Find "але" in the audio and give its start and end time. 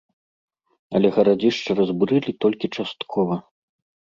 0.99-1.07